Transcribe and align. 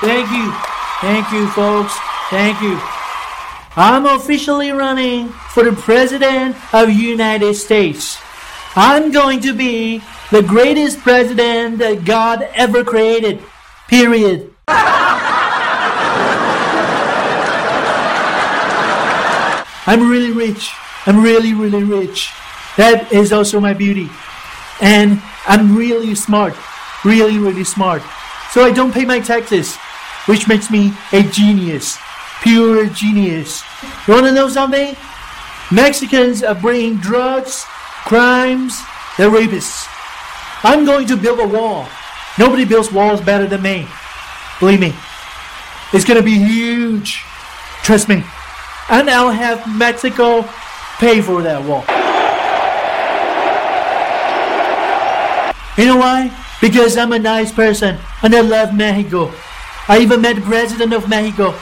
Thank 0.00 0.30
you. 0.30 0.52
Thank 1.00 1.30
you, 1.32 1.48
folks. 1.48 1.94
Thank 2.30 2.60
you. 2.60 2.80
I'm 3.76 4.06
officially 4.06 4.70
running 4.70 5.28
for 5.28 5.64
the 5.64 5.72
President 5.72 6.56
of 6.72 6.90
United 6.90 7.54
States. 7.54 8.18
I'm 8.76 9.10
going 9.12 9.40
to 9.40 9.52
be 9.52 10.02
the 10.30 10.42
greatest 10.42 10.98
president 10.98 11.78
that 11.78 12.04
God 12.04 12.48
ever 12.54 12.84
created. 12.84 13.42
Period. 13.88 14.54
I'm 19.86 20.08
really 20.08 20.32
rich. 20.32 20.72
I'm 21.06 21.22
really, 21.22 21.52
really 21.52 21.84
rich. 21.84 22.32
That 22.76 23.12
is 23.12 23.32
also 23.32 23.60
my 23.60 23.74
beauty. 23.74 24.08
And 24.80 25.22
I'm 25.46 25.76
really 25.76 26.14
smart. 26.14 26.54
Really, 27.04 27.38
really 27.38 27.64
smart. 27.64 28.02
So 28.54 28.62
I 28.62 28.70
don't 28.70 28.94
pay 28.94 29.04
my 29.04 29.18
taxes, 29.18 29.74
which 30.26 30.46
makes 30.46 30.70
me 30.70 30.92
a 31.10 31.24
genius. 31.24 31.98
Pure 32.40 32.86
genius. 32.90 33.64
You 34.06 34.14
wanna 34.14 34.30
know 34.30 34.48
something? 34.48 34.94
Mexicans 35.72 36.44
are 36.44 36.54
bringing 36.54 36.98
drugs, 36.98 37.64
crimes, 38.04 38.80
they're 39.18 39.28
rapists. 39.28 39.88
I'm 40.62 40.84
going 40.84 41.08
to 41.08 41.16
build 41.16 41.40
a 41.40 41.48
wall. 41.48 41.88
Nobody 42.38 42.64
builds 42.64 42.92
walls 42.92 43.20
better 43.20 43.48
than 43.48 43.60
me. 43.60 43.88
Believe 44.60 44.78
me. 44.78 44.94
It's 45.92 46.04
gonna 46.04 46.22
be 46.22 46.38
huge. 46.38 47.24
Trust 47.82 48.08
me. 48.08 48.22
And 48.88 49.10
I'll 49.10 49.32
have 49.32 49.66
Mexico 49.66 50.42
pay 50.98 51.20
for 51.20 51.42
that 51.42 51.60
wall. 51.64 51.82
You 55.76 55.86
know 55.86 55.96
why? 55.96 56.43
Because 56.60 56.96
I'm 56.96 57.12
a 57.12 57.18
nice 57.18 57.52
person 57.52 57.98
and 58.22 58.34
I 58.34 58.40
love 58.40 58.74
Mexico. 58.74 59.32
I 59.88 59.98
even 60.00 60.22
met 60.22 60.36
the 60.36 60.42
president 60.42 60.92
of 60.92 61.08
Mexico. 61.08 61.54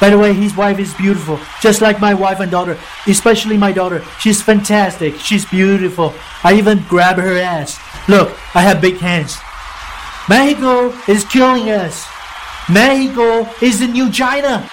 By 0.00 0.10
the 0.10 0.18
way, 0.18 0.34
his 0.34 0.54
wife 0.54 0.78
is 0.78 0.92
beautiful, 0.94 1.40
just 1.62 1.80
like 1.80 2.00
my 2.00 2.12
wife 2.12 2.40
and 2.40 2.50
daughter, 2.50 2.76
especially 3.06 3.56
my 3.56 3.72
daughter. 3.72 4.04
She's 4.20 4.42
fantastic. 4.42 5.16
She's 5.16 5.46
beautiful. 5.46 6.12
I 6.44 6.54
even 6.54 6.84
grab 6.88 7.16
her 7.16 7.38
ass. 7.38 7.78
Look, 8.08 8.28
I 8.54 8.60
have 8.60 8.80
big 8.80 8.98
hands. 8.98 9.38
Mexico 10.28 10.92
is 11.08 11.24
killing 11.24 11.70
us. 11.70 12.06
Mexico 12.68 13.48
is 13.62 13.80
the 13.80 13.86
new 13.86 14.10
China. 14.10 14.68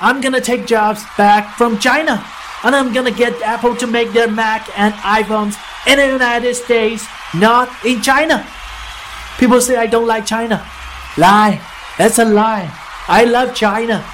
I'm 0.00 0.20
gonna 0.20 0.40
take 0.40 0.66
jobs 0.66 1.02
back 1.18 1.56
from 1.56 1.78
China. 1.78 2.24
And 2.64 2.74
I'm 2.74 2.92
gonna 2.92 3.10
get 3.10 3.40
Apple 3.42 3.76
to 3.76 3.86
make 3.86 4.12
their 4.12 4.30
Mac 4.30 4.68
and 4.78 4.92
iPhones 4.94 5.56
in 5.86 5.98
the 5.98 6.06
United 6.06 6.54
States, 6.54 7.06
not 7.34 7.70
in 7.84 8.02
China. 8.02 8.46
People 9.38 9.60
say 9.60 9.76
I 9.76 9.86
don't 9.86 10.06
like 10.06 10.26
China. 10.26 10.66
Lie. 11.16 11.60
That's 11.98 12.18
a 12.18 12.24
lie. 12.24 12.70
I 13.08 13.24
love 13.24 13.54
China. 13.54 14.04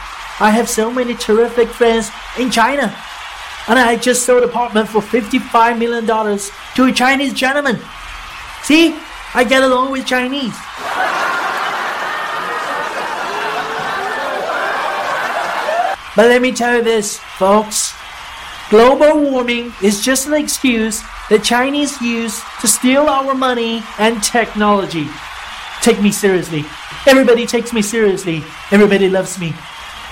I 0.41 0.51
have 0.51 0.69
so 0.69 0.91
many 0.91 1.15
terrific 1.15 1.69
friends 1.69 2.11
in 2.39 2.51
China. 2.51 2.95
And 3.67 3.79
I 3.79 3.97
just 3.97 4.25
sold 4.27 4.43
an 4.43 4.49
apartment 4.51 4.89
for 4.89 5.01
$55 5.01 5.79
million 5.79 6.07
to 6.07 6.85
a 6.85 6.93
Chinese 6.93 7.33
gentleman. 7.33 7.81
See? 8.63 8.95
I 9.35 9.43
get 9.43 9.63
along 9.63 9.91
with 9.91 10.07
Chinese. 10.07 10.55
But 16.15 16.29
let 16.29 16.41
me 16.41 16.53
tell 16.53 16.77
you 16.77 16.83
this, 16.83 17.19
folks. 17.19 17.95
Global 18.71 19.21
warming 19.21 19.73
is 19.83 20.03
just 20.03 20.27
an 20.27 20.35
excuse 20.35 21.03
the 21.29 21.39
Chinese 21.39 22.01
use 22.01 22.43
to 22.61 22.67
steal 22.67 23.09
our 23.09 23.35
money 23.35 23.83
and 23.99 24.23
technology. 24.23 25.07
Take 25.83 26.01
me 26.01 26.11
seriously. 26.11 26.65
Everybody 27.07 27.47
takes 27.47 27.73
me 27.73 27.83
seriously. 27.83 28.43
Everybody 28.71 29.09
loves 29.09 29.39
me. 29.39 29.55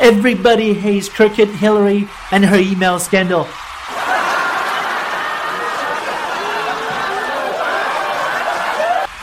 Everybody 0.00 0.74
hates 0.74 1.08
Crooked 1.08 1.48
Hillary 1.48 2.08
and 2.30 2.45
her 2.45 2.58
email 2.58 2.98
scandal. 2.98 3.45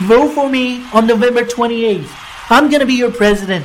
Vote 0.06 0.32
for 0.32 0.48
me 0.48 0.84
on 0.92 1.06
November 1.06 1.44
28th. 1.44 2.08
I'm 2.50 2.70
gonna 2.70 2.86
be 2.86 2.94
your 2.94 3.12
president. 3.12 3.64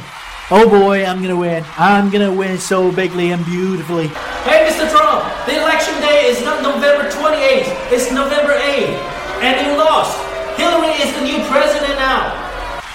Oh 0.52 0.70
boy, 0.70 1.06
I'm 1.06 1.22
gonna 1.22 1.36
win. 1.36 1.64
I'm 1.78 2.12
gonna 2.12 2.32
win 2.32 2.60
so 2.60 2.92
bigly 2.92 3.32
and 3.32 3.44
beautifully. 3.46 4.08
Hey, 4.46 4.70
Mr. 4.70 4.92
Trump, 4.92 5.24
the 5.46 5.62
election 5.62 5.94
day 6.02 6.26
is 6.26 6.42
not 6.42 6.62
November 6.62 7.10
28th, 7.10 7.92
it's 7.92 8.12
November 8.12 8.54
8th. 8.54 8.98
And 9.42 9.66
he 9.66 9.78
lost. 9.78 10.18
Hillary 10.58 10.94
is 11.02 11.14
the 11.14 11.22
new 11.22 11.44
president 11.48 12.00
now. 12.00 12.42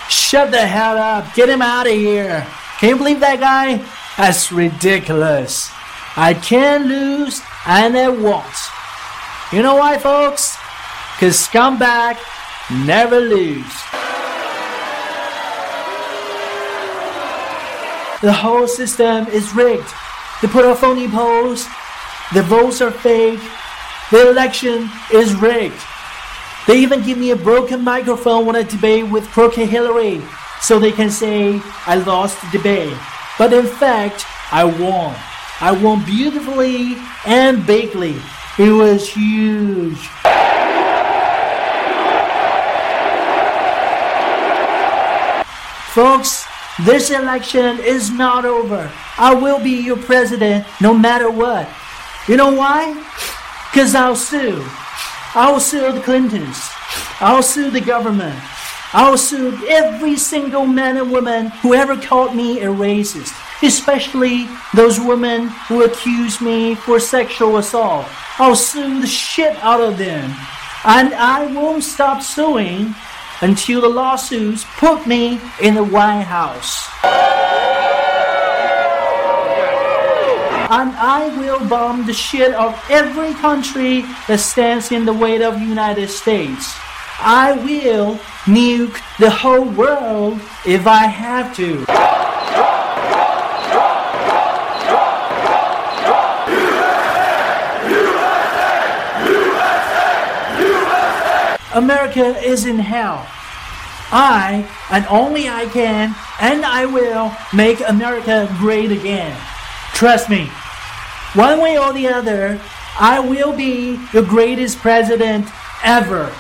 Shut 0.09 0.51
the 0.51 0.67
hell 0.67 0.97
up. 0.97 1.33
Get 1.35 1.49
him 1.49 1.63
out 1.63 1.87
of 1.87 1.93
here. 1.93 2.47
Can 2.79 2.89
you 2.89 2.97
believe 2.97 3.21
that 3.21 3.39
guy? 3.39 3.85
That's 4.17 4.51
ridiculous. 4.51 5.71
I 6.17 6.35
can 6.35 6.89
lose 6.89 7.41
and 7.67 7.97
I 7.97 8.09
won't. 8.09 8.45
You 9.53 9.63
know 9.63 9.77
why, 9.77 9.99
folks? 9.99 10.57
Because 11.15 11.37
scumbag 11.37 12.19
never 12.87 13.21
lose. 13.21 13.65
The 18.23 18.33
whole 18.33 18.67
system 18.67 19.27
is 19.29 19.55
rigged. 19.55 19.89
They 20.43 20.49
put 20.49 20.65
up 20.65 20.79
phony 20.79 21.09
polls. 21.09 21.67
The 22.33 22.43
votes 22.43 22.81
are 22.81 22.93
fake. 22.93 23.41
The 24.13 24.31
election 24.31 24.89
is 25.13 25.35
rigged. 25.35 25.81
They 26.69 26.79
even 26.79 27.03
give 27.03 27.19
me 27.19 27.33
a 27.33 27.37
broken 27.37 27.83
microphone 27.83 28.47
when 28.47 28.55
I 28.55 28.63
debate 28.63 29.09
with 29.09 29.29
Crooked 29.31 29.69
Hillary, 29.69 30.23
so 30.61 30.79
they 30.79 30.93
can 30.93 31.11
say 31.11 31.61
I 31.87 31.97
lost 31.97 32.41
the 32.41 32.59
debate. 32.59 32.97
But 33.37 33.53
in 33.53 33.67
fact, 33.67 34.25
I 34.53 34.63
won. 34.63 35.17
I 35.61 35.73
won 35.73 36.05
beautifully 36.05 36.97
and 37.27 37.67
bigly. 37.67 38.15
It 38.59 38.71
was 38.71 39.09
huge. 39.09 39.99
Folks, 45.95 46.47
this 46.85 47.11
election 47.11 47.81
is 47.81 48.13
not 48.13 48.45
over. 48.45 48.89
I 49.19 49.35
will 49.35 49.59
be 49.59 49.83
your 49.83 49.97
president 49.97 50.65
no 50.81 50.95
matter 50.95 51.29
what. 51.29 51.69
You 52.29 52.37
know 52.37 52.53
why? 52.53 52.95
Because 53.71 53.95
I'll 53.95 54.17
sue. 54.17 54.65
I'll 55.35 55.61
sue 55.61 55.93
the 55.93 56.01
Clintons. 56.01 56.59
I'll 57.21 57.43
sue 57.43 57.71
the 57.71 57.81
government. 57.81 58.39
I'll 58.93 59.17
sue 59.17 59.57
every 59.69 60.17
single 60.17 60.67
man 60.67 60.97
and 60.97 61.13
woman 61.13 61.47
who 61.63 61.75
ever 61.75 61.97
called 61.97 62.35
me 62.35 62.61
a 62.61 62.67
racist, 62.67 63.33
especially 63.63 64.49
those 64.75 64.99
women 64.99 65.49
who 65.69 65.85
accuse 65.85 66.41
me 66.41 66.75
for 66.75 66.99
sexual 66.99 67.59
assault. 67.59 68.07
I'll 68.39 68.57
sue 68.57 69.01
the 69.01 69.07
shit 69.07 69.57
out 69.59 69.81
of 69.81 69.97
them. 69.97 70.35
And 70.85 71.15
I 71.15 71.47
won't 71.47 71.85
stop 71.85 72.23
suing 72.23 72.95
until 73.43 73.83
the 73.83 73.89
lawsuits 73.89 74.65
put 74.77 75.07
me 75.07 75.41
in 75.61 75.75
the 75.75 75.85
White 75.85 76.23
House. 76.25 76.89
And 80.71 80.91
I 80.95 81.37
will 81.37 81.59
bomb 81.69 82.07
the 82.07 82.13
shit 82.13 82.55
of 82.55 82.81
every 82.89 83.35
country 83.35 84.03
that 84.29 84.39
stands 84.39 84.93
in 84.93 85.05
the 85.05 85.13
way 85.13 85.43
of 85.43 85.55
the 85.55 85.67
United 85.67 86.09
States. 86.09 86.77
I 87.19 87.59
will 87.59 88.15
nuke 88.47 89.03
the 89.19 89.31
whole 89.31 89.65
world 89.65 90.41
if 90.65 90.87
I 90.87 91.07
have 91.07 91.57
to. 91.57 91.85
America 101.75 102.39
is 102.47 102.65
in 102.65 102.79
hell. 102.79 103.27
I, 104.13 104.71
and 104.93 105.05
only 105.07 105.49
I 105.49 105.67
can, 105.67 106.15
and 106.41 106.65
I 106.65 106.87
will 106.87 107.35
make 107.53 107.81
America 107.89 108.49
great 108.61 108.93
again. 108.93 109.37
Trust 110.01 110.31
me. 110.31 110.47
One 111.35 111.61
way 111.61 111.79
or 111.79 111.93
the 111.93 112.09
other, 112.09 112.59
I 112.99 113.21
will 113.21 113.53
be 113.53 113.97
the 114.15 114.23
greatest 114.23 114.79
president 114.79 115.47
ever. 115.85 116.33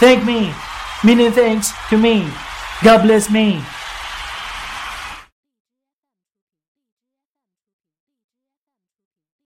Thank 0.00 0.24
me, 0.24 0.54
meaning 1.04 1.30
thanks 1.30 1.72
to 1.90 1.98
me. 1.98 2.26
God 2.82 3.02
bless 3.02 3.28
me. 3.30 3.62